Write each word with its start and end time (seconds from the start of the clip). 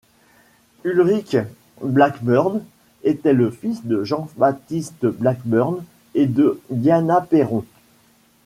Ulric 0.83 1.37
Blackburn 1.79 2.63
était 3.03 3.33
le 3.33 3.51
fils 3.51 3.85
de 3.85 4.03
Jean-Baptiste 4.03 5.05
Blackburn 5.05 5.83
et 6.15 6.25
de 6.25 6.59
Diana 6.71 7.21
Perron. 7.21 7.63